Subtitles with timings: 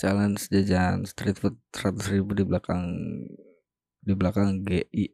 [0.00, 2.88] challenge jajan street food 100 ribu di belakang
[4.00, 5.12] di belakang GI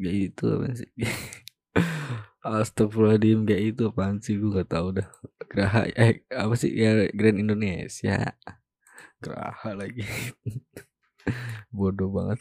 [0.00, 0.90] GI itu apa sih?
[2.46, 4.40] Astagfirullahaladzim GI itu apaan sih?
[4.40, 5.08] Gue gak tau dah.
[5.52, 6.72] Geraha eh apa sih?
[6.72, 8.36] Ya Grand Indonesia.
[9.20, 10.04] Geraha lagi.
[11.76, 12.40] Bodoh banget.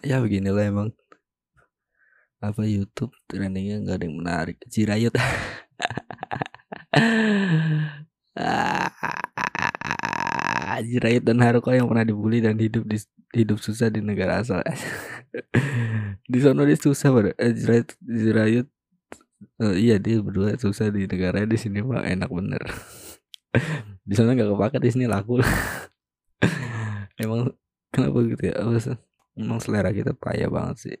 [0.00, 0.88] Ya beginilah emang
[2.42, 5.14] apa YouTube trendingnya nggak ada yang menarik Cirayut
[10.82, 12.98] Jirayut dan Haruko yang pernah dibully dan hidup di
[13.32, 14.60] hidup susah di negara asal.
[16.32, 18.68] di sana dia susah pada eh, Jirayut Jirayut
[19.62, 22.62] uh, iya dia berdua susah di negara di sini mah enak bener.
[24.08, 25.40] di sana nggak kepake di sini laku.
[27.22, 27.54] Emang
[27.94, 28.54] kenapa gitu ya?
[29.38, 30.98] Emang selera kita payah banget sih.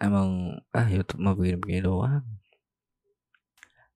[0.00, 2.24] Emang ah YouTube mah begini-begini doang.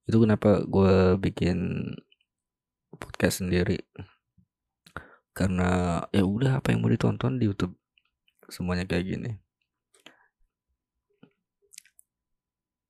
[0.05, 1.91] Itu kenapa gue bikin
[3.01, 3.81] podcast sendiri.
[5.37, 7.77] Karena ya udah apa yang mau ditonton di YouTube.
[8.49, 9.33] Semuanya kayak gini.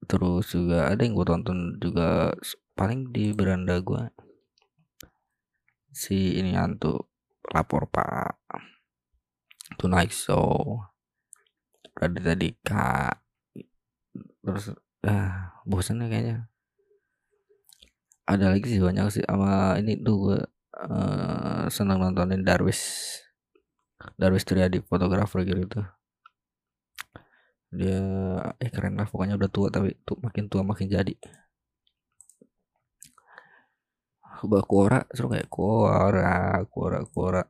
[0.07, 2.31] Terus juga ada yang gue tonton juga
[2.79, 4.07] paling di beranda gue
[5.91, 7.11] si ini hantu
[7.51, 8.39] lapor pak.
[9.81, 10.79] Tonight show
[11.97, 13.09] Radita Dika
[14.45, 16.47] terus ah bosan kayaknya.
[18.29, 19.25] Ada lagi sih banyak sih.
[19.25, 20.39] Sama ini tuh gue
[20.77, 22.83] uh, senang nontonin Darwis
[24.21, 25.81] Darwis Triadi fotografer gitu.
[27.73, 28.03] Dia
[28.61, 29.09] eh keren lah.
[29.09, 31.15] Pokoknya udah tua tapi tuh makin tua makin jadi.
[34.47, 37.43] Bah Kuora seru kayak Kuora Kuora Kuora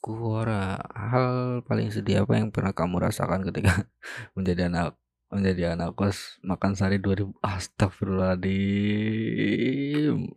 [0.00, 0.80] Kuora,
[1.12, 3.84] hal paling sedih apa yang pernah kamu rasakan ketika
[4.32, 4.96] menjadi anak
[5.30, 10.34] menjadi anak kos makan sehari 2000 astagfirullahaladzim.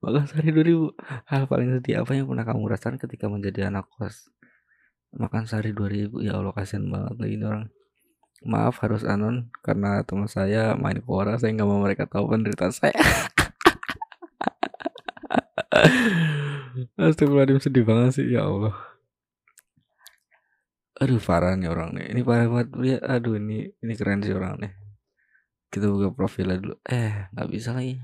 [0.00, 0.94] Makan sehari 2000
[1.28, 4.30] hal paling sedih apa yang pernah kamu rasakan ketika menjadi anak kos
[5.10, 7.66] makan sehari 2000 ya Allah kasihan banget lagi ini orang.
[8.46, 12.96] Maaf harus anon karena teman saya main kuora saya nggak mau mereka tahu penderitaan saya
[16.98, 18.74] Astagfirullahaladzim sedih banget sih ya Allah.
[21.00, 22.06] Aduh parah nih orang nih.
[22.12, 22.98] Ini parah banget ya.
[23.00, 24.72] Aduh ini ini keren sih orang nih.
[25.72, 26.76] Kita buka profilnya dulu.
[26.84, 27.96] Eh nggak bisa lagi.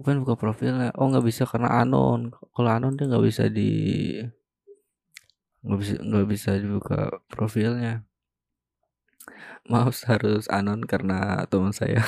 [0.00, 0.96] Bukan buka profilnya.
[0.96, 2.32] Oh nggak bisa karena anon.
[2.56, 3.70] Kalau anon dia nggak bisa di
[5.66, 8.06] nggak bisa nggak bisa dibuka profilnya.
[9.66, 12.00] Maaf harus anon karena teman saya.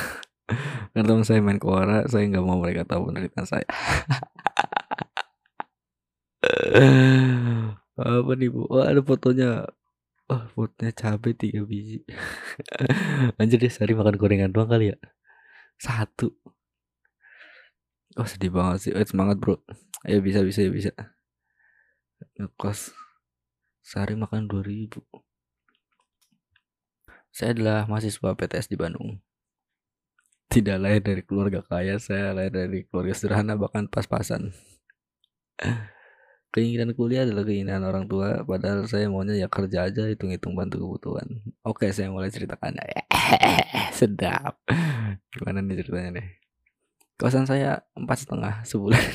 [0.95, 3.67] karena teman saya main kuara, saya nggak mau mereka tahu penderitaan saya.
[7.99, 8.65] apa nih bu?
[8.69, 9.67] Oh ada fotonya.
[10.29, 12.05] Oh fotonya cabai tiga biji.
[13.39, 14.97] Anjir deh sehari makan gorengan doang kali ya?
[15.79, 16.33] Satu.
[18.17, 18.91] Oh sedih banget sih.
[18.95, 19.61] Oh, semangat bro.
[20.07, 20.91] Ya bisa bisa ya bisa.
[22.37, 22.93] Ngekos.
[23.85, 25.01] Sehari makan dua ribu.
[27.29, 29.21] Saya adalah mahasiswa PTS di Bandung.
[30.49, 34.49] Tidak lahir dari keluarga kaya saya lahir dari keluarga sederhana bahkan pas-pasan
[36.49, 41.45] keinginan kuliah adalah keinginan orang tua padahal saya maunya ya kerja aja hitung-hitung bantu kebutuhan.
[41.61, 42.81] Oke saya mulai ceritakan.
[43.97, 44.57] Sedap.
[45.33, 46.27] Gimana nih ceritanya nih?
[47.19, 48.97] Kosan saya empat setengah sebulan.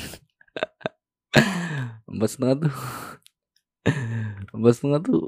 [2.15, 2.73] Empat setengah tuh
[4.55, 5.21] empat setengah tuh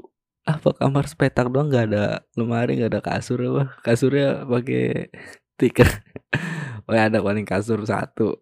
[0.48, 3.76] apa kamar sepetak doang nggak ada lemari nggak ada kasur apa.
[3.84, 5.12] Kasurnya pakai
[5.60, 5.90] tikar
[6.88, 8.40] oh ya ada paling kasur satu.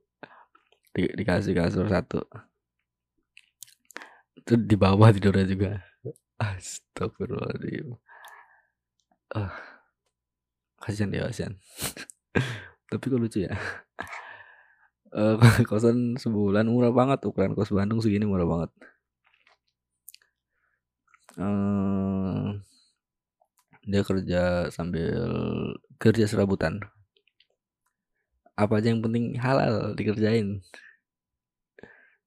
[0.94, 2.22] Di, dikasih kasur satu
[4.46, 5.70] itu di bawah tidurnya juga.
[6.38, 7.98] Astagfirullahaladzim.
[9.34, 9.76] Ah
[10.86, 11.58] kasihan dia kasihan.
[12.94, 13.58] Tapi kok lucu ya?
[15.10, 15.34] Uh,
[15.70, 18.70] kosan sebulan murah banget ukuran kos Bandung segini murah banget.
[21.36, 22.62] Uh,
[23.82, 25.10] dia kerja sambil
[25.98, 26.78] kerja serabutan.
[28.54, 30.62] Apa aja yang penting halal dikerjain.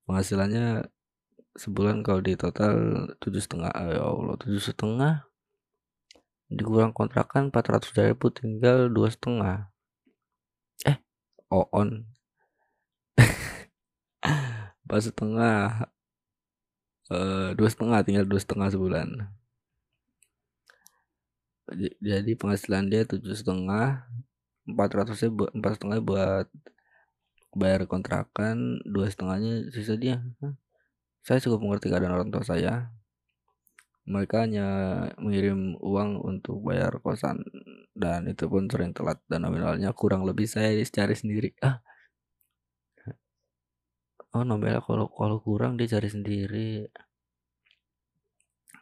[0.04, 0.84] Penghasilannya
[1.58, 3.72] sebulan kalau di total tujuh setengah.
[3.74, 5.26] Ya Allah tujuh setengah?
[6.50, 9.70] Dikurang kontrakan empat ratus ribu tinggal dua setengah.
[10.86, 10.98] Eh.
[11.50, 12.06] On.
[14.86, 15.90] Empat setengah.
[17.10, 19.08] Uh, dua setengah tinggal dua setengah sebulan.
[22.02, 24.10] Jadi penghasilan dia tujuh setengah.
[24.66, 26.48] Empat ratusnya buat empat setengah buat
[27.54, 30.22] bayar kontrakan dua setengahnya sisa dia
[31.24, 32.94] saya cukup mengerti keadaan orang tua saya.
[34.10, 34.68] Mereka hanya
[35.22, 37.46] mengirim uang untuk bayar kosan
[37.94, 41.54] dan itu pun sering telat dan nominalnya kurang lebih saya cari sendiri.
[41.62, 41.78] Ah.
[44.34, 46.90] Oh nominalnya kalau kalau kurang dia cari sendiri.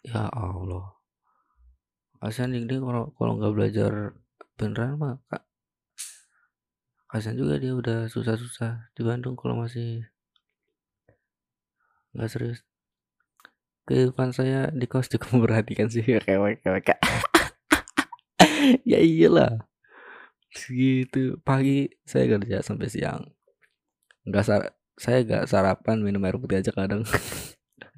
[0.07, 0.95] Ya Allah.
[2.23, 3.91] Kasihan dia kalau kalau nggak belajar
[4.55, 5.43] beneran mah kak.
[7.35, 10.07] Juga dia udah susah-susah di Bandung kalau masih
[12.17, 12.65] nggak serius.
[13.85, 16.97] Kehidupan saya di kos cukup memperhatikan sih kewek kewek
[18.91, 19.69] ya iyalah.
[20.49, 21.37] Segitu.
[21.45, 23.29] Pagi saya kerja sampai siang.
[24.25, 24.61] Nggak sar
[24.97, 27.05] saya nggak sarapan minum air putih aja kadang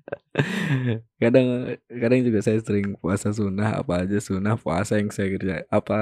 [1.22, 6.00] kadang kadang juga saya sering puasa sunnah apa aja sunnah puasa yang saya kerja apa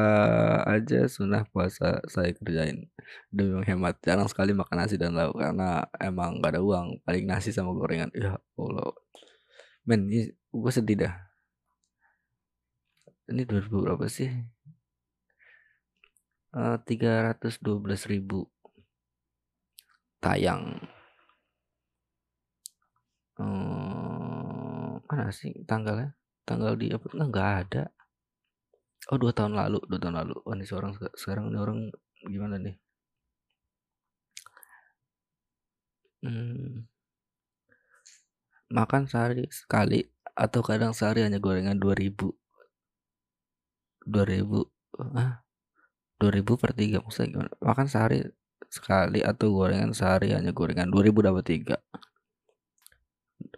[0.68, 2.88] aja sunnah puasa saya kerjain
[3.32, 4.00] demi menghemat.
[4.04, 7.00] Jarang sekali makan nasi dan lauk karena emang gak ada uang.
[7.04, 8.12] Paling nasi sama gorengan.
[8.16, 8.92] Ya allah.
[9.88, 11.14] Men ini gue sedih dah.
[13.28, 14.32] Ini 2000 berapa sih?
[16.58, 18.50] Eh, tiga ratus dua belas ribu
[20.18, 20.82] tayang
[23.38, 26.14] hmm, mana sih tanggalnya?
[26.48, 27.06] Tanggal di apa?
[27.14, 27.84] Enggak nggak ada.
[29.12, 30.36] Oh dua tahun lalu dua tahun lalu.
[30.48, 31.80] Oh ini seorang sekarang ini orang
[32.28, 32.76] gimana nih?
[36.26, 36.90] Hmm,
[38.74, 40.04] makan sehari sekali
[40.36, 42.36] atau kadang sehari hanya gorengan 2000
[44.08, 44.64] 2000
[45.16, 45.44] ah
[46.20, 47.52] 2000 per 3 maksudnya gimana?
[47.62, 48.20] Makan sehari
[48.68, 51.76] sekali atau gorengan sehari hanya gorengan 2000 dapat 3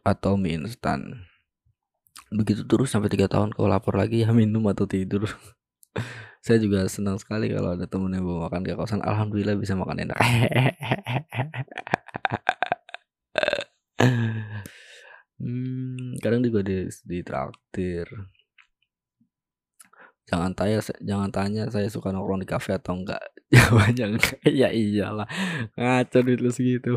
[0.09, 1.23] atau mie instan
[2.33, 5.29] begitu terus sampai tiga tahun kalau lapar lagi ya minum atau tidur
[6.45, 10.09] saya juga senang sekali kalau ada temen yang bawa makan ke kosan alhamdulillah bisa makan
[10.09, 10.17] enak
[15.39, 18.07] Hmm, kadang juga di di traktir.
[20.29, 20.77] Jangan tanya
[21.09, 23.23] jangan tanya saya suka nongkrong di kafe atau enggak.
[23.56, 24.38] Jawabannya enggak.
[24.59, 25.27] Ya iyalah.
[25.79, 26.94] Ngaco duit lu segitu.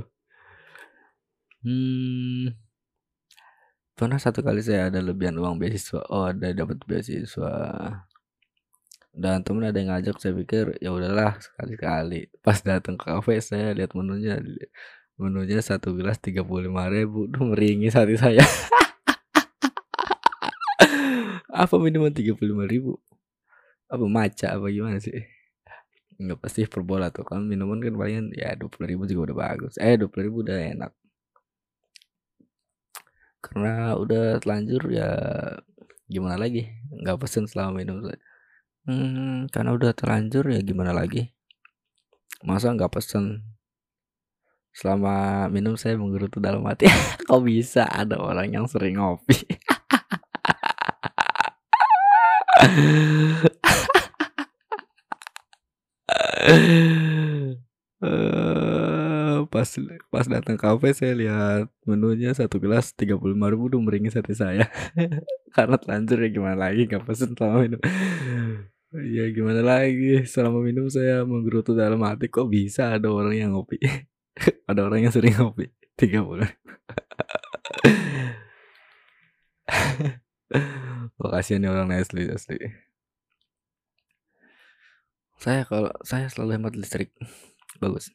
[1.62, 2.50] Hmm.
[3.92, 6.00] Pernah satu kali saya ada lebihan uang beasiswa.
[6.08, 7.52] Oh, ada dapat beasiswa.
[9.12, 12.32] Dan temen ada yang ngajak saya pikir ya udahlah sekali-kali.
[12.40, 14.40] Pas datang ke kafe saya lihat menunya
[15.20, 17.28] menunya satu gelas tiga puluh lima ribu.
[17.28, 18.40] Duh meringis hati saya.
[21.52, 22.96] Apa minuman tiga puluh lima ribu?
[23.92, 25.12] Apa maca apa gimana sih?
[26.16, 27.44] Nggak pasti perbola tuh kan?
[27.44, 29.76] Minuman kan palingan ya dua puluh ribu juga udah bagus.
[29.76, 30.92] Eh dua puluh ribu udah enak
[33.42, 35.10] karena udah telanjur ya
[36.06, 36.70] gimana lagi
[37.02, 38.06] nggak pesen selama minum
[38.86, 41.34] hmm, karena udah terlanjur ya gimana lagi
[42.46, 43.42] masa nggak pesen
[44.72, 46.88] Selama minum saya menggerutu dalam hati.
[47.28, 49.36] Kok bisa ada orang yang sering ngopi?
[59.62, 59.78] Pas
[60.10, 64.34] pas datang kafe saya lihat menunya satu gelas tiga puluh lima ribu udah meringis hati
[64.34, 64.66] saya
[65.54, 67.78] karena telanjur ya gimana lagi nggak pesen selama minum
[68.90, 73.78] ya gimana lagi selama minum saya menggerutu dalam hati kok bisa ada orang yang ngopi
[74.70, 76.50] ada orang yang sering ngopi tiga bulan
[81.22, 82.58] Makasih nih orang asli asli.
[85.38, 87.14] Saya kalau saya selalu hemat listrik.
[87.80, 88.10] Bagus.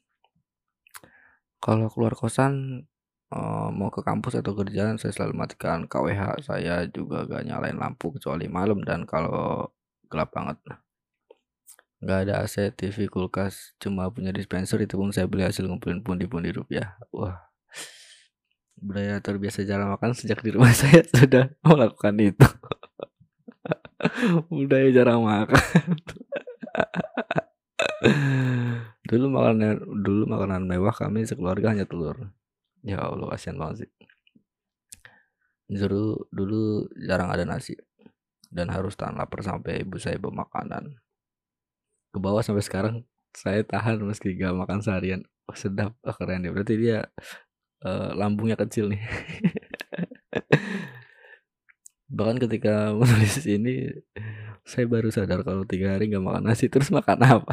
[1.58, 2.86] Kalau keluar kosan
[3.34, 6.48] uh, mau ke kampus atau kerjaan saya selalu matikan KWH.
[6.48, 9.72] Saya juga gak nyalain lampu kecuali malam dan kalau
[10.08, 10.58] gelap banget
[11.98, 16.54] nggak ada AC, TV, kulkas, cuma punya dispenser itu pun saya beli hasil ngumpulin pundi-pundi
[16.54, 16.94] rupiah.
[17.10, 17.42] Wah,
[18.78, 22.48] budaya terbiasa jarang makan sejak di rumah saya sudah melakukan itu.
[24.54, 25.58] budaya jarang makan.
[29.08, 32.36] dulu makanan dulu makanan mewah kami sekeluarga hanya telur.
[32.84, 33.92] Ya Allah kasihan banget sih.
[35.72, 37.74] Dulu dulu jarang ada nasi.
[38.48, 41.00] Dan harus tahan lapar sampai ibu saya bawa makanan.
[42.12, 42.96] Ke bawah sampai sekarang
[43.36, 45.24] saya tahan meski gak makan seharian.
[45.48, 45.96] Oh, sedap.
[46.04, 46.52] Oh, keren ya.
[46.52, 47.08] Berarti dia
[47.84, 49.04] uh, lambungnya kecil nih.
[52.18, 53.92] Bahkan ketika menulis ini
[54.64, 56.72] saya baru sadar kalau tiga hari nggak makan nasi.
[56.72, 57.52] Terus makan apa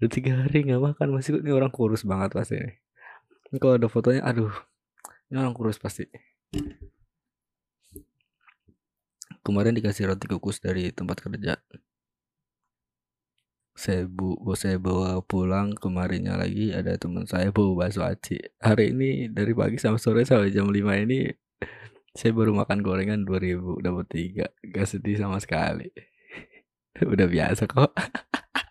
[0.00, 2.56] udah tiga hari nggak makan masih ini orang kurus banget pasti
[3.50, 4.52] ini kalau ada fotonya aduh
[5.30, 6.10] ini orang kurus pasti.
[9.46, 11.54] Kemarin dikasih roti kukus dari tempat kerja.
[13.78, 18.42] Saya bu saya bawa pulang kemarinnya lagi ada teman saya bawa bakso aci.
[18.58, 20.74] Hari ini dari pagi sampai sore sampai jam 5
[21.06, 21.30] ini
[22.10, 24.46] saya baru makan gorengan 2000 dapat tiga.
[24.66, 25.94] Gak sedih sama sekali.
[27.14, 27.94] Udah biasa kok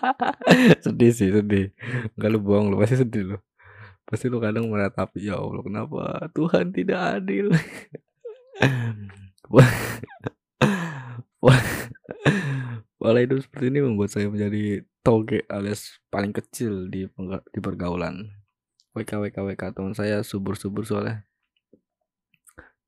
[0.84, 1.72] sedih sih sedih
[2.16, 3.36] nggak lu bohong lu pasti sedih lu
[4.08, 7.52] pasti lu kadang meratapi ya Allah kenapa Tuhan tidak adil
[13.02, 17.10] Pola hidup seperti ini membuat saya menjadi toge alias paling kecil di
[17.50, 18.30] di pergaulan.
[18.94, 21.26] WK WK WK teman saya subur-subur soalnya.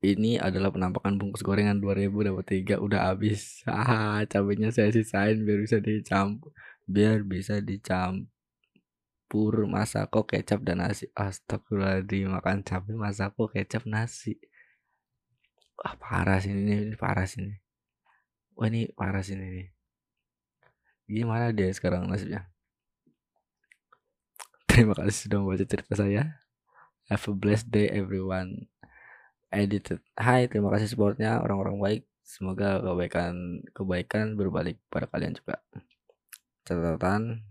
[0.07, 3.61] Ini adalah penampakan bungkus gorengan 2000 dapat 3 udah habis.
[3.67, 6.55] Ah, cabenya saya sisain biar bisa dicampur
[6.85, 8.29] biar bisa dicampur
[9.65, 11.09] masako kecap dan nasi.
[11.17, 14.37] Astagfirullahaladzim makan cabai masako kecap nasi.
[15.81, 17.57] Wah parah sih ini, ini parah sih ini.
[18.55, 19.67] Wah ini parah sih ini.
[21.05, 22.49] Gimana dia sekarang nasibnya?
[24.71, 26.41] Terima kasih sudah membaca cerita saya.
[27.13, 28.73] Have a blessed day everyone.
[29.53, 30.03] Edited.
[30.19, 32.03] Hai, terima kasih supportnya orang-orang baik.
[32.27, 35.63] Semoga kebaikan kebaikan berbalik pada kalian juga.
[36.65, 37.45] Catatan,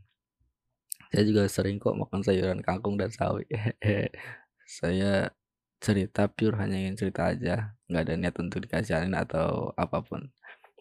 [1.14, 3.46] saya juga sering kok makan sayuran kangkung dan sawi.
[4.66, 5.30] saya
[5.78, 10.26] cerita pure hanya ingin cerita aja, nggak ada niat untuk dikasihanin atau apa pun.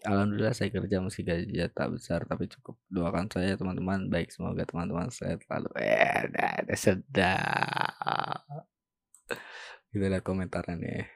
[0.03, 2.75] Alhamdulillah saya kerja meski gaji tak besar tapi cukup.
[2.91, 8.43] Doakan saya teman-teman baik semoga teman-teman saya selalu eh ada sedap.
[9.93, 11.07] Kita lihat komentarnya nih.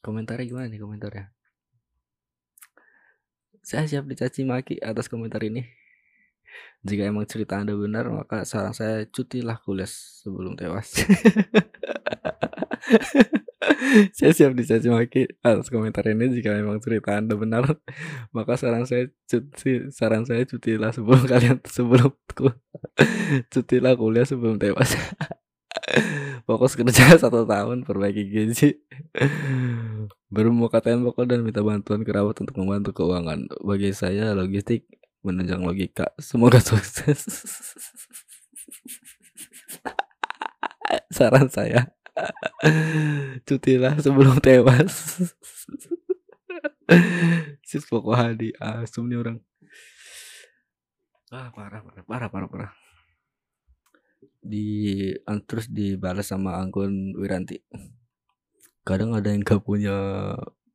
[0.00, 1.26] Komentarnya gimana nih komentarnya?
[3.60, 5.83] Saya siap dicaci maki atas komentar ini.
[6.84, 11.00] Jika emang cerita Anda benar, maka saran saya cutilah kuliah sebelum tewas.
[14.16, 17.80] saya siap dicaci maki atas komentar ini jika memang cerita anda benar
[18.36, 22.12] maka saran saya cuti saran saya cutilah sebelum kalian sebelum
[23.52, 24.94] cutilah kuliah sebelum tewas.
[26.48, 28.80] Fokus kerja satu tahun perbaiki gizi
[30.32, 33.48] bermuka tembok dan minta bantuan kerabat untuk membantu keuangan.
[33.60, 34.88] Bagi saya logistik
[35.24, 36.12] menunjang logika.
[36.20, 37.24] Semoga sukses.
[41.08, 41.90] Saran saya.
[43.48, 45.18] Cutilah sebelum tewas.
[47.64, 49.38] Sis pokok hadi asum nih orang.
[51.32, 52.72] Ah parah parah parah parah parah.
[54.44, 55.10] Di
[55.48, 57.64] terus dibalas sama Anggun Wiranti.
[58.84, 59.96] Kadang ada yang gak punya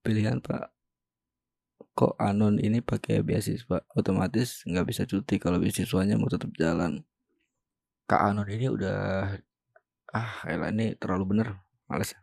[0.01, 0.73] pilihan pak
[1.97, 3.83] kok anon ini pakai beasiswa?
[3.95, 7.03] Otomatis nggak bisa cuti kalau beasiswanya mau tetap jalan.
[8.09, 9.29] Kak anon ini udah
[10.09, 11.47] ah elah ini terlalu bener
[11.85, 12.17] males.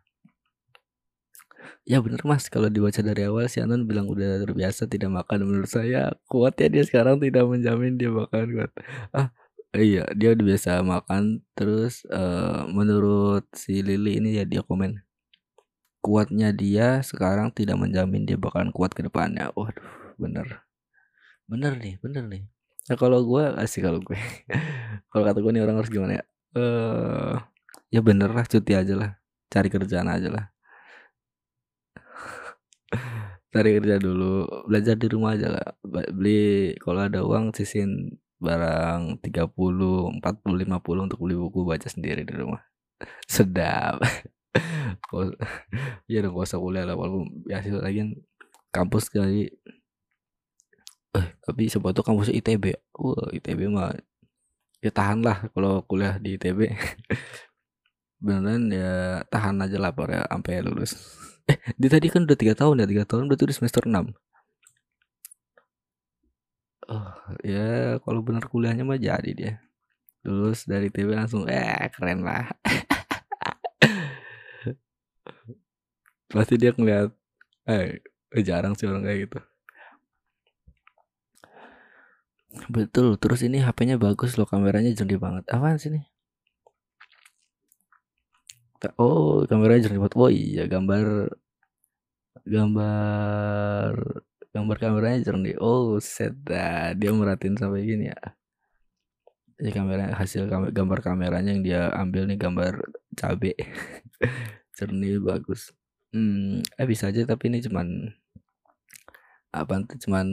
[1.87, 2.51] Ya bener mas.
[2.51, 5.47] Kalau dibaca dari awal si Anon bilang udah terbiasa tidak makan.
[5.47, 8.71] Menurut saya kuat ya dia sekarang tidak menjamin dia makan kuat.
[9.15, 9.31] Ah
[9.71, 11.47] iya dia udah biasa makan.
[11.55, 15.06] Terus uh, menurut si Lili ini ya dia komen
[16.07, 19.51] kuatnya dia sekarang tidak menjamin dia bakalan kuat ke depannya.
[19.51, 20.63] Waduh bener.
[21.51, 22.47] Bener nih bener nih.
[22.87, 24.15] Nah kalau gue asik kalau gue
[25.11, 26.23] kalau kata gue nih orang harus gimana ya?
[26.55, 27.35] Eh uh,
[27.91, 29.11] ya bener lah cuti aja lah.
[29.51, 30.45] Cari kerjaan aja lah.
[33.53, 35.67] Cari kerja dulu belajar di rumah aja lah.
[36.15, 42.31] Beli kalau ada uang sisin barang 30 40 50 untuk beli buku baca sendiri di
[42.31, 42.63] rumah.
[43.27, 43.99] Sedap
[46.11, 48.09] ya dong gak usah kuliah lah walaupun biasa lagi kan
[48.73, 49.49] kampus kali.
[51.15, 52.65] Eh tapi sebab itu kampus ITB
[52.99, 53.95] wah ITB mah
[54.83, 56.69] ya tahan lah kalau kuliah di ITB
[58.23, 60.93] beneran ya tahan aja lah ya sampai lulus.
[61.49, 64.13] Eh di tadi kan udah tiga tahun ya tiga tahun berarti udah semester enam.
[66.87, 67.11] Oh
[67.43, 69.53] ya kalau bener kuliahnya mah jadi dia.
[70.27, 72.51] Lulus dari TB langsung eh keren lah
[76.33, 77.09] pasti dia ngeliat
[77.67, 77.99] eh
[78.43, 79.39] jarang sih orang kayak gitu
[82.71, 86.05] betul terus ini HP-nya bagus loh kameranya jernih banget apaan sih nih
[89.01, 90.15] Oh, kameranya jernih banget.
[90.21, 91.33] Oh iya, gambar
[92.53, 93.93] gambar
[94.53, 95.55] gambar kameranya jernih.
[95.61, 96.93] Oh, set dah.
[96.99, 98.19] Dia merhatiin sampai gini ya.
[99.57, 100.45] Ini kamera hasil
[100.77, 102.73] gambar kameranya yang dia ambil nih gambar
[103.17, 103.57] cabe.
[104.77, 105.76] jernih bagus.
[106.15, 107.87] Hmm, eh bisa aja tapi ini cuman
[109.51, 110.27] apa tuh cuman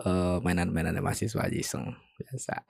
[0.00, 1.84] uh, mainan-mainannya mahasiswa aja iseng
[2.16, 2.56] biasa.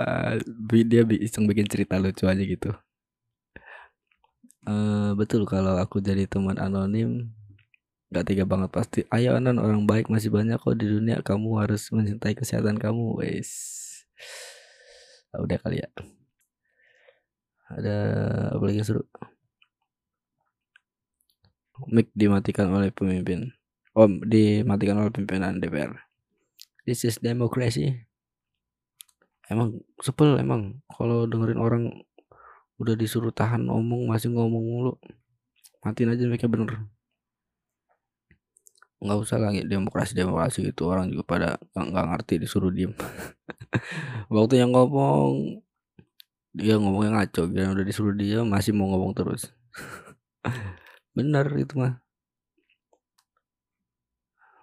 [0.00, 0.36] uh,
[0.68, 2.72] dia iseng bikin cerita lucu aja gitu
[4.68, 7.32] uh, betul kalau aku jadi teman anonim
[8.06, 9.02] Gak tega banget pasti.
[9.10, 11.26] Ayo Anan orang baik masih banyak kok di dunia.
[11.26, 13.18] Kamu harus mencintai kesehatan kamu.
[13.18, 13.50] Wes.
[15.34, 15.90] Ah, udah kali ya.
[17.76, 17.96] Ada
[18.56, 19.04] apa lagi seru?
[21.92, 23.52] Mic dimatikan oleh pemimpin.
[23.92, 25.92] Oh, dimatikan oleh pimpinan DPR.
[26.88, 28.08] This is democracy.
[29.52, 31.82] Emang sepel emang kalau dengerin orang
[32.80, 34.92] udah disuruh tahan ngomong masih ngomong mulu.
[35.84, 36.88] Matiin aja mereka bener
[38.96, 42.96] nggak usah lagi demokrasi demokrasi gitu orang juga pada nggak ngerti disuruh diem
[44.32, 45.60] waktu yang ngomong
[46.56, 49.52] dia ngomongnya ngaco dia udah disuruh dia masih mau ngomong terus
[51.16, 52.00] bener itu mah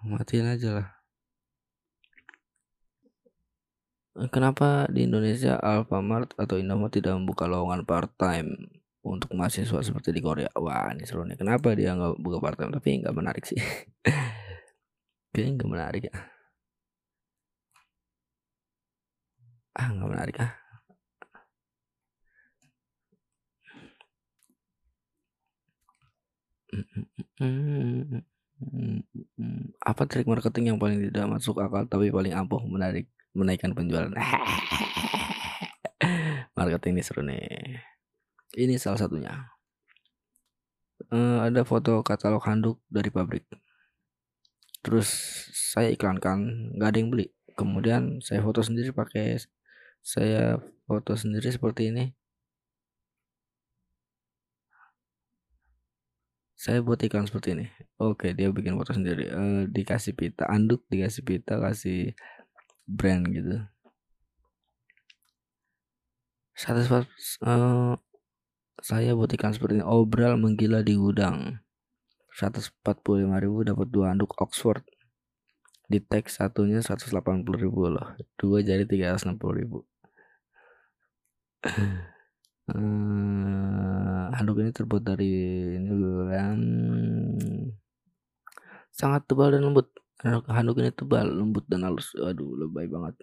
[0.04, 0.88] matiin aja lah
[4.14, 8.70] Kenapa di Indonesia Alfamart atau Indomaret tidak membuka lowongan part time
[9.02, 10.46] untuk mahasiswa seperti di Korea?
[10.54, 11.34] Wah ini seru nih.
[11.34, 12.70] Kenapa dia nggak buka part time?
[12.78, 13.58] Tapi nggak menarik sih.
[15.34, 16.14] Kayaknya nggak menarik ya.
[19.74, 20.63] Ah nggak menarik ah.
[29.82, 34.12] Apa trik marketing yang paling tidak masuk akal tapi paling ampuh menarik menaikkan penjualan?
[36.56, 37.82] marketing ini seru nih.
[38.54, 39.50] Ini salah satunya.
[41.10, 43.44] Uh, ada foto katalog handuk dari pabrik
[44.84, 45.08] terus
[45.72, 49.40] saya iklankan nggak ada yang beli kemudian saya foto sendiri pakai
[50.04, 52.12] saya foto sendiri seperti ini
[56.64, 57.66] saya buat iklan seperti ini.
[58.00, 59.28] Oke dia bikin foto sendiri.
[59.28, 62.16] Uh, dikasih pita anduk dikasih pita kasih
[62.88, 63.60] brand gitu.
[66.56, 67.04] Satu
[67.44, 68.00] uh,
[68.80, 69.84] saya buat iklan seperti ini.
[69.84, 71.60] Obral menggila di gudang.
[72.32, 74.80] 145.000 dapat dua handuk Oxford.
[75.84, 77.12] Di teks satunya 180.000
[77.68, 78.08] loh.
[78.40, 79.36] Dua jadi 360.000
[82.72, 85.32] uh, handuk ini terbuat dari
[85.76, 85.92] ini
[86.32, 86.58] kan.
[88.94, 89.90] Sangat tebal dan lembut.
[90.24, 92.14] Handuk ini tebal lembut dan halus.
[92.16, 93.18] Aduh lebay banget.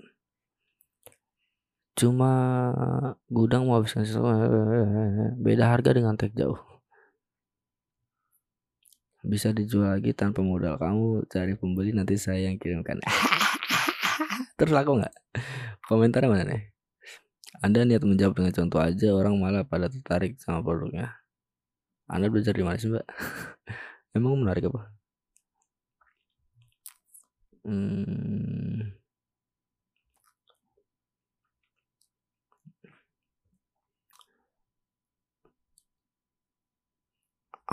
[1.98, 2.32] Cuma
[3.28, 4.30] gudang mau habiskan sesuatu
[5.46, 6.60] beda harga dengan tag jauh.
[9.22, 10.82] Bisa dijual lagi tanpa modal.
[10.82, 12.98] Kamu cari pembeli nanti saya yang kirimkan.
[14.58, 15.14] Terus laku nggak?
[15.86, 16.72] Komentarnya mana nih
[17.66, 21.06] anda niat menjawab dengan contoh aja orang malah pada tertarik sama produknya.
[22.14, 23.06] Anda belajar di mana sih mbak?
[24.18, 24.82] Emang menarik apa?
[27.66, 28.94] Hmm,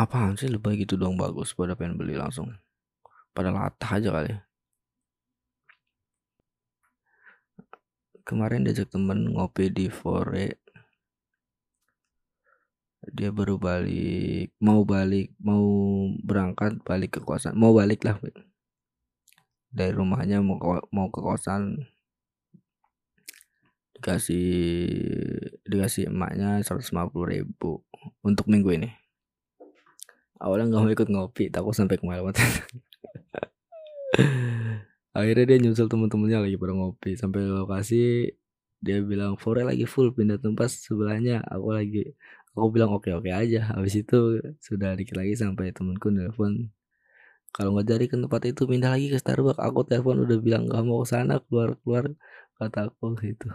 [0.02, 0.48] Apaan sih?
[0.54, 1.48] Lebay gitu dong bagus.
[1.58, 2.48] Pada pengen beli langsung.
[3.36, 4.32] Pada latah aja kali.
[8.28, 10.60] Kemarin diajak temen ngopi di Fore.
[13.08, 15.64] Dia baru balik, mau balik, mau
[16.20, 18.20] berangkat balik ke kosan, mau balik lah.
[19.72, 21.88] Dari rumahnya mau ke, mau ke kosan
[23.98, 24.46] dikasih
[25.66, 26.86] dikasih emaknya 150
[27.34, 27.82] ribu
[28.22, 28.94] untuk minggu ini
[30.38, 32.30] awalnya nggak mau ikut ngopi takut sampai kemalaman
[35.18, 37.10] akhirnya dia nyusul temen-temennya lagi pada ngopi.
[37.18, 38.30] Sampai lokasi
[38.78, 41.42] dia bilang Fore lagi full pindah tempat sebelahnya.
[41.50, 42.14] Aku lagi
[42.54, 43.74] aku bilang oke oke aja.
[43.74, 44.16] Habis itu
[44.62, 46.70] sudah dikit lagi sampai temenku nelfon
[47.48, 49.58] kalau nggak jadi ke tempat itu pindah lagi ke Starbucks.
[49.58, 52.04] Aku telepon udah bilang nggak mau ke sana keluar keluar
[52.60, 53.48] kata aku gitu.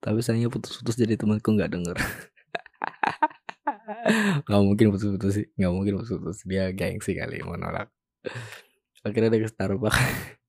[0.00, 1.96] Tapi sayangnya putus-putus jadi temanku nggak denger.
[4.46, 6.46] Nggak mungkin putus-putus sih nggak mungkin putus-putus.
[6.48, 7.90] Dia gengsi kali mau nolak
[9.04, 9.96] akhirnya dia ke Starbucks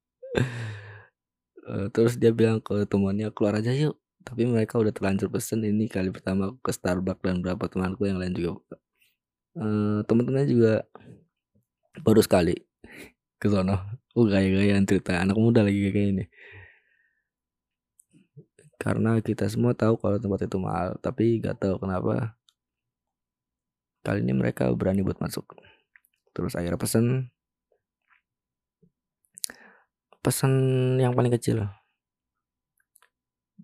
[1.70, 3.98] uh, terus dia bilang ke temannya keluar aja yuk.
[4.22, 8.22] Tapi mereka udah terlanjur pesen ini kali pertama aku ke Starbucks dan beberapa temanku yang
[8.22, 8.62] lain juga
[9.58, 10.74] uh, teman-temannya juga
[12.06, 12.54] baru sekali
[13.42, 13.82] ke sono
[14.14, 16.26] oh gaya-gayaan cerita anak muda lagi kayak ini
[18.78, 22.38] karena kita semua tahu kalau tempat itu mahal tapi gak tahu kenapa
[24.02, 25.46] Kali ini mereka berani buat masuk.
[26.34, 27.30] Terus akhirnya pesen
[30.22, 30.54] pesan
[31.02, 31.68] yang paling kecil.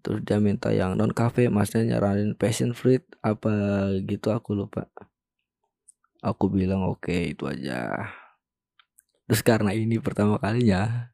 [0.02, 3.54] Terus dia minta yang non cafe, masnya nyaranin passion fruit apa
[4.06, 4.90] gitu aku lupa.
[6.22, 8.10] Aku bilang oke okay, itu aja.
[9.30, 11.14] Terus karena ini pertama kalinya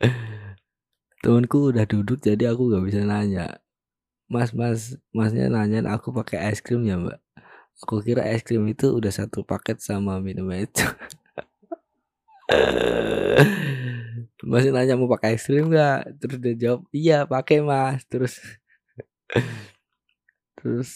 [1.22, 3.62] temanku udah duduk jadi aku gak bisa nanya
[4.28, 7.22] mas mas masnya nanya aku pakai es krim ya mbak
[7.82, 10.86] Aku kira es krim itu udah satu paket sama minum itu.
[14.52, 15.98] masih nanya mau pakai es krim nggak?
[16.20, 18.00] Terus dia jawab iya pakai mas.
[18.10, 18.34] Terus
[20.58, 20.90] terus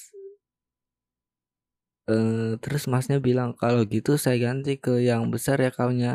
[2.13, 6.13] eh, terus masnya bilang kalau gitu saya ganti ke yang besar ya kaunya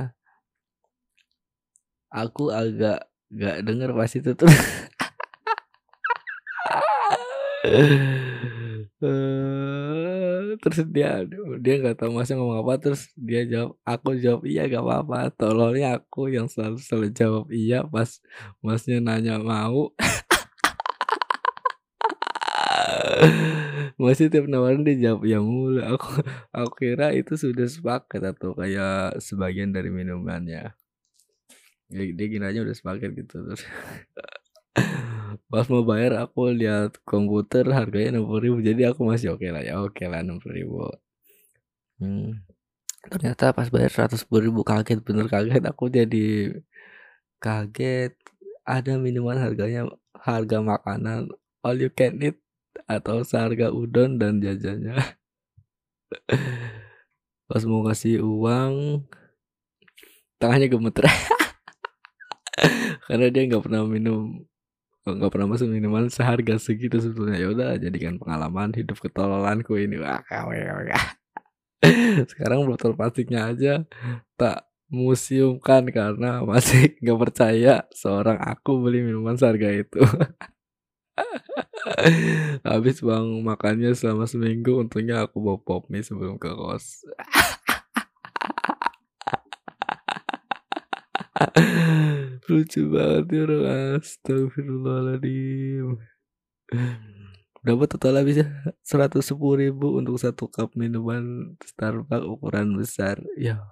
[2.13, 4.49] aku agak gak denger pas itu tuh.
[9.03, 10.12] Eh,
[10.61, 11.21] terus dia
[11.63, 15.31] dia nggak tahu masnya ngomong apa terus dia jawab aku jawab iya gak apa-apa.
[15.33, 18.19] Tolongnya aku yang selalu selalu jawab iya pas
[18.59, 19.93] masnya nanya mau.
[24.01, 25.79] Masih tiap nawarin dia jawab ya mulu.
[25.85, 26.07] Aku
[26.51, 30.73] aku kira itu sudah sepaket atau kayak sebagian dari minumannya.
[31.93, 33.37] Dia, dia aja udah sepaket gitu.
[33.45, 33.63] terus
[35.53, 38.57] pas mau bayar aku lihat komputer harganya enam puluh ribu.
[38.65, 40.89] Jadi aku masih oke okay lah ya oke okay lah enam puluh ribu.
[42.01, 42.41] Hmm.
[43.03, 45.61] ternyata pas bayar seratus ribu kaget bener kaget.
[45.69, 46.57] Aku jadi
[47.37, 48.17] kaget
[48.65, 49.85] ada minuman harganya
[50.17, 51.29] harga makanan
[51.61, 52.41] all you can eat
[52.89, 54.97] atau seharga udon dan jajannya.
[57.49, 59.05] Pas mau kasih uang
[60.41, 61.05] tangannya gemeter.
[63.05, 64.49] Karena dia nggak pernah minum
[65.03, 67.39] nggak pernah masuk minuman seharga segitu sebetulnya.
[67.39, 69.99] Ya udah jadikan pengalaman hidup ketololanku ini.
[69.99, 70.23] Wah
[72.31, 73.83] sekarang botol plastiknya aja
[74.39, 79.99] tak museumkan karena masih nggak percaya seorang aku beli minuman seharga itu.
[82.63, 87.03] Habis bang makannya selama seminggu untungnya aku bawa pop mie sebelum ke kos
[92.51, 95.95] Lucu banget ya orang Astagfirullahaladzim.
[97.63, 98.47] Berapa total habisnya?
[98.83, 99.31] 110
[99.63, 103.23] ribu untuk satu cup minuman Starbucks ukuran besar.
[103.39, 103.63] Ya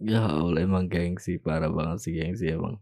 [0.00, 2.80] Ya Allah emang gengsi Parah banget sih gengsi emang.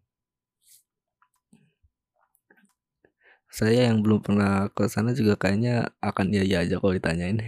[3.51, 7.43] Saya yang belum pernah ke sana juga kayaknya akan iya-iya aja kalau ditanyain.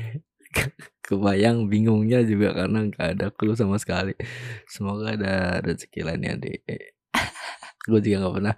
[1.07, 4.19] Kebayang bingungnya juga karena nggak ada clue sama sekali.
[4.67, 6.59] Semoga ada rezeki lainnya deh
[7.91, 8.55] gue juga nggak pernah.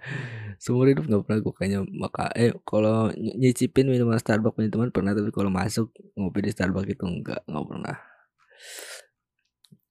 [0.61, 5.11] Seumur hidup nggak pernah gue kayaknya maka eh kalau nyicipin minuman Starbucks punya teman pernah
[5.17, 7.97] tapi kalau masuk ngopi di Starbucks itu nggak nggak pernah.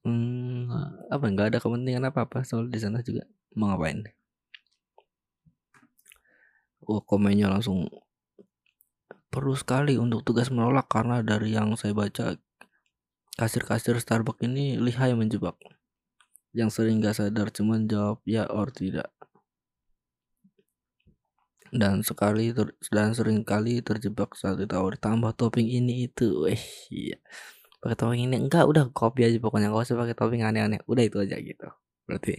[0.04, 0.68] Hmm,
[1.08, 3.24] apa nggak ada kepentingan apa apa soal di sana juga?
[3.56, 4.04] Mau ngapain?
[6.84, 7.88] Oh komennya langsung
[9.32, 12.36] perlu sekali untuk tugas menolak karena dari yang saya baca
[13.34, 15.58] Kasir-kasir Starbucks ini lihai menjebak.
[16.54, 19.10] Yang sering gak sadar cuman jawab ya or tidak.
[21.74, 26.46] Dan sekali ter, dan sering kali terjebak saat ditawar tambah topping ini itu.
[26.46, 26.62] Weh,
[26.94, 27.18] iya.
[27.82, 30.78] Pakai topping ini enggak udah kopi aja pokoknya enggak usah pakai topping aneh-aneh.
[30.86, 31.66] Udah itu aja gitu.
[32.06, 32.38] Berarti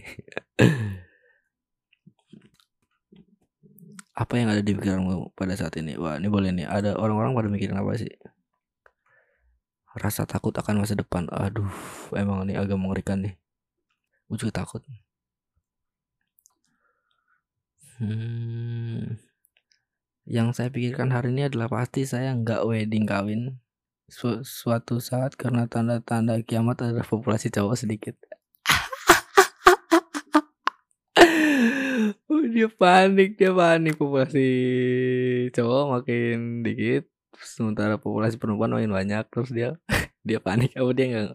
[4.22, 6.00] apa yang ada di pikiranmu pada saat ini?
[6.00, 6.64] Wah, ini boleh nih.
[6.64, 8.08] Ada orang-orang pada mikirin apa sih?
[9.96, 11.72] rasa takut akan masa depan aduh
[12.12, 13.34] emang ini agak mengerikan nih
[14.26, 14.82] gue juga takut.
[17.96, 19.16] Hmm,
[20.28, 23.56] yang saya pikirkan hari ini adalah pasti saya nggak wedding kawin.
[24.10, 28.16] Su suatu saat karena tanda-tanda kiamat adalah populasi cowok sedikit.
[32.26, 33.94] Oh, dia panik dia panik.
[33.96, 34.46] Populasi
[35.54, 37.06] cowok makin dikit
[37.38, 39.24] sementara populasi perempuan makin banyak.
[39.32, 39.68] Terus dia
[40.28, 40.74] dia panik.
[40.76, 41.28] Apa dia nggak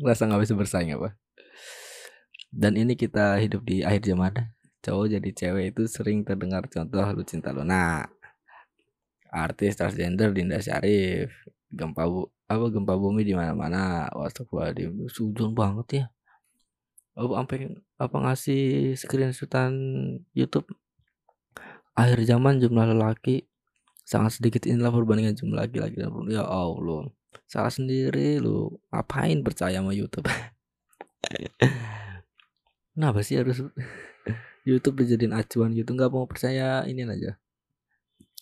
[0.00, 1.18] ngerasa nggak bisa bersaing apa
[2.56, 4.32] dan ini kita hidup di akhir zaman.
[4.80, 7.60] Cowok jadi cewek itu sering terdengar contoh lu cinta lu.
[7.68, 8.08] Nah
[9.28, 11.28] artis transgender Dinda Syarif
[11.68, 14.08] gempa bu apa gempa bumi di mana-mana.
[14.16, 16.04] Wastaghfirullahaladzim sujun banget ya.
[17.12, 19.72] Apa sampai apa ngasih screenshotan
[20.32, 20.64] YouTube?
[21.92, 23.44] Akhir zaman jumlah lelaki
[24.08, 24.64] sangat sedikit.
[24.64, 26.32] Inilah perbandingan jumlah laki-laki dan perempuan.
[26.32, 27.12] Ya Allah
[27.44, 28.80] salah sendiri lu.
[28.88, 30.24] Ngapain percaya sama YouTube
[32.96, 33.60] kenapa sih harus
[34.68, 35.92] YouTube dijadiin acuan gitu?
[35.92, 37.36] Nggak mau percaya ini aja.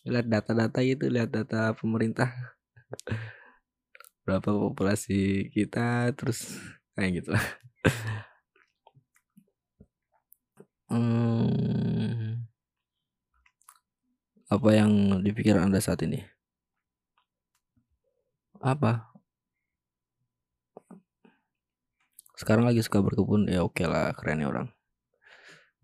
[0.07, 2.31] Lihat data-data gitu lihat data pemerintah.
[4.25, 6.55] Berapa populasi kita terus
[6.95, 7.31] kayak gitu.
[10.85, 12.45] Hmm,
[14.53, 14.93] apa yang
[15.25, 16.23] dipikir Anda saat ini?
[18.61, 19.14] Apa?
[22.35, 24.69] Sekarang lagi suka berkebun, ya oke okay lah, keren ya orang.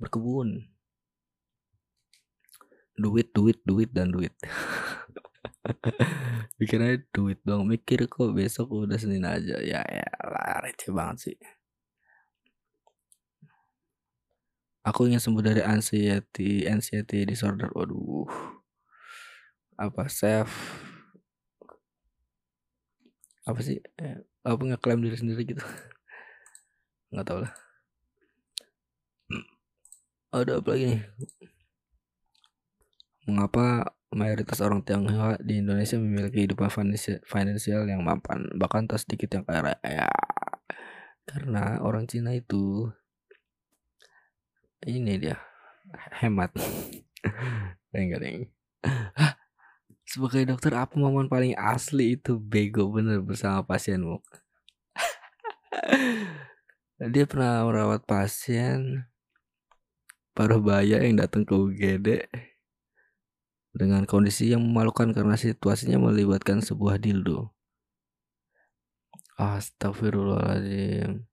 [0.02, 0.66] Berkebun.
[2.98, 4.34] Duit, duit, duit, dan duit.
[6.60, 7.70] Bikin aja duit dong.
[7.70, 9.56] Mikir kok besok udah Senin aja.
[9.62, 10.60] Ya ya lah,
[10.92, 11.38] banget sih.
[14.80, 17.70] Aku ingin sembuh dari anxiety, anxiety disorder.
[17.72, 18.28] Waduh.
[19.80, 20.52] Apa self
[23.48, 23.80] apa sih?
[23.98, 25.64] Eh, apa ngeklaim diri sendiri gitu.
[27.10, 27.52] Nggak tahu lah.
[30.30, 31.02] Ada apa lagi nih?
[33.26, 33.66] Mengapa
[34.14, 36.70] mayoritas orang Tionghoa di Indonesia memiliki kehidupan
[37.26, 40.06] finansial yang mapan, bahkan tak sedikit yang kaya raya?
[41.26, 42.90] Karena orang Cina itu
[44.86, 45.36] ini dia
[46.22, 46.54] hemat
[47.92, 48.48] deng
[50.10, 54.18] sebagai dokter apa momen paling asli itu bego bener bersama pasienmu
[57.08, 59.08] dia pernah merawat pasien
[60.36, 62.28] paruh baya yang datang ke UGD
[63.72, 67.56] dengan kondisi yang memalukan karena situasinya melibatkan sebuah dildo.
[69.40, 71.24] Astagfirullahaladzim.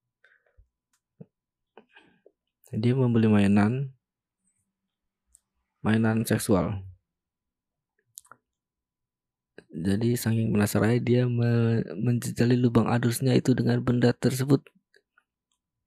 [2.71, 3.91] Dia membeli mainan
[5.83, 6.79] mainan seksual.
[9.67, 14.63] Jadi saking penasarannya dia me menjejali lubang adusnya itu dengan benda tersebut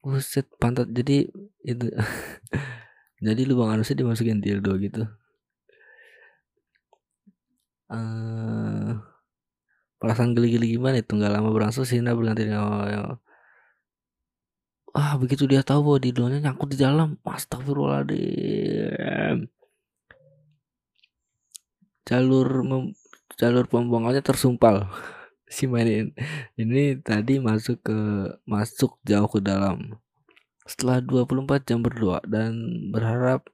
[0.00, 0.88] Buset pantat.
[0.88, 1.28] Jadi
[1.64, 1.86] itu
[3.26, 5.04] jadi lubang anusnya dimasukin dildo gitu.
[7.90, 9.02] Uh,
[10.00, 11.12] perasaan geli-geli gimana itu?
[11.12, 13.20] Nggak lama berlangsung Sina berganti dengan
[14.90, 17.20] ah begitu dia tahu bahwa dildonya nyangkut di dalam.
[17.22, 19.46] Astagfirullahaladzim.
[22.08, 22.48] Jalur
[23.38, 24.90] jalur pembuangannya tersumpal
[25.50, 26.14] si mainin
[26.54, 27.98] ini tadi masuk ke
[28.46, 29.98] masuk jauh ke dalam.
[30.62, 32.54] Setelah 24 jam berdoa dan
[32.94, 33.50] berharap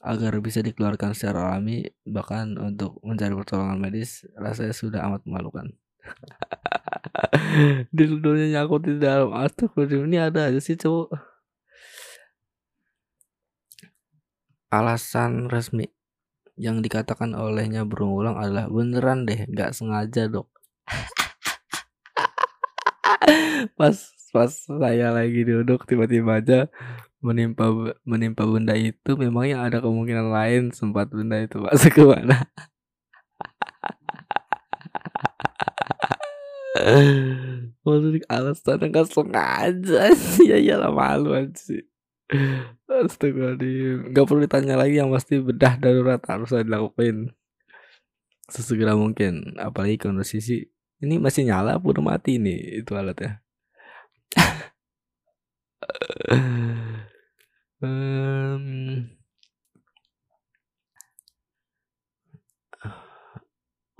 [0.00, 5.68] agar bisa dikeluarkan secara alami bahkan untuk mencari pertolongan medis rasanya sudah amat memalukan.
[7.96, 9.36] Dildonya nyangkut di dalam.
[9.36, 11.12] Astagfirullah ini ada aja sih cowok.
[14.72, 15.84] Alasan resmi
[16.58, 20.57] yang dikatakan olehnya berulang adalah beneran deh nggak sengaja dok
[23.78, 23.96] pas
[24.32, 26.68] pas saya lagi duduk tiba-tiba aja
[27.18, 32.46] menimpa menimpa benda itu memangnya ada kemungkinan lain sempat benda itu masuk ke mana
[37.82, 40.46] Waduh alasan nggak sengaja sih.
[40.52, 41.82] Ya iyalah malu sih.
[42.88, 44.12] Astagfirullahaladzim.
[44.12, 47.32] Gak perlu ditanya lagi yang pasti bedah darurat harus dilakukan
[48.48, 49.56] Sesegera mungkin.
[49.56, 53.38] Apalagi kondisi Ini masih nyala udah mati nih Itu alatnya
[57.82, 59.18] um,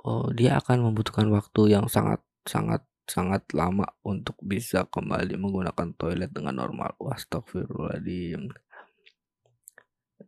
[0.08, 6.32] Oh dia akan membutuhkan waktu yang sangat sangat sangat lama untuk bisa kembali menggunakan toilet
[6.32, 6.96] dengan normal.
[6.96, 8.48] Astagfirullahaladzim.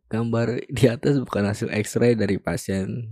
[0.05, 3.09] Gambar di atas bukan hasil X-ray dari pasien,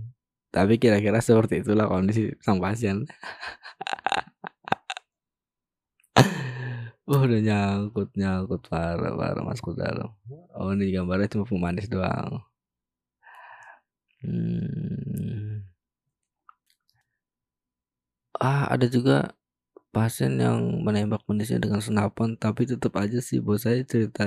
[0.54, 3.06] tapi kira-kira seperti itulah kondisi sang pasien.
[7.10, 10.10] oh, udah nyangkut nyangkut parah parah ke dalam.
[10.58, 12.42] Oh ini gambarnya cuma pemanis doang.
[14.20, 15.64] Hmm.
[18.40, 19.32] Ah ada juga
[19.94, 24.22] pasien yang menembak manusia dengan senapan tapi tetap aja sih bos saya cerita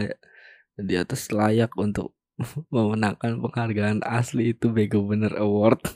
[0.75, 2.11] di atas layak untuk
[2.73, 5.81] memenangkan penghargaan asli itu bego bener award.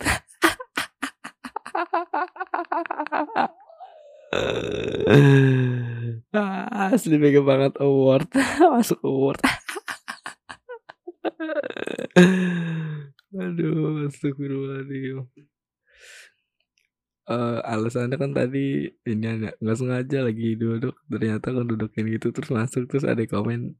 [6.91, 8.28] Asli bego banget award.
[8.76, 9.41] Masuk award.
[13.38, 15.28] Aduh astagfirullahaladzim.
[17.28, 22.47] Uh, alasannya kan tadi ini ada nggak sengaja lagi duduk ternyata kan dudukin gitu terus
[22.47, 23.76] masuk terus ada komen.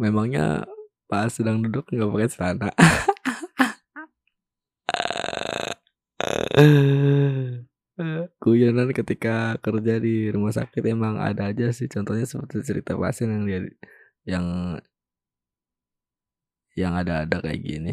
[0.00, 0.64] Memangnya
[1.12, 2.68] pas sedang duduk nggak pakai celana.
[8.40, 11.84] Guyonan ketika kerja di rumah sakit emang ada aja sih.
[11.92, 13.60] Contohnya seperti cerita pasien yang dia
[14.24, 14.46] yang
[16.72, 17.92] yang ada-ada kayak gini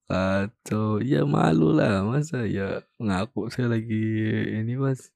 [0.06, 2.06] Kacau, ya malu lah.
[2.06, 3.94] Masa ya ngaku saya lagi
[4.54, 5.10] ini Mas,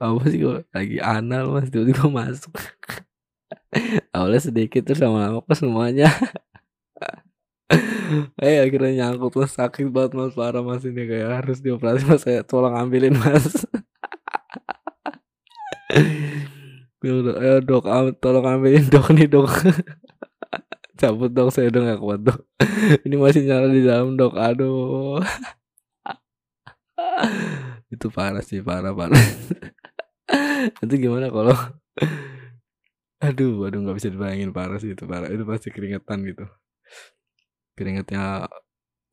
[0.00, 0.64] apa sih kok?
[0.72, 1.68] Lagi anal Mas?
[1.68, 2.52] Tiba-tiba masuk.
[4.16, 6.08] Awalnya sedikit terus lama-lama kok semuanya.
[8.42, 9.54] Eh akhirnya nyangkut Mas.
[9.54, 10.34] Sakit banget Mas.
[10.34, 11.06] Parah Mas ini.
[11.06, 12.26] Kayak harus dioperasi Mas.
[12.26, 13.46] Saya tolong ambilin Mas.
[17.00, 17.84] Udah, ayo dok,
[18.20, 19.48] tolong ambilin dok nih dok
[21.00, 22.40] cabut dong saya udah gak kuat dok
[23.08, 25.24] ini masih nyala di dalam dok aduh
[27.94, 29.18] itu parah sih, parah parah.
[30.78, 31.56] Nanti gimana kalau
[33.20, 35.28] aduh aduh nggak bisa dibayangin parah sih itu, parah.
[35.28, 36.44] Itu pasti keringetan gitu.
[37.76, 38.46] Keringetnya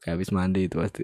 [0.01, 1.03] kayak habis mandi itu pasti.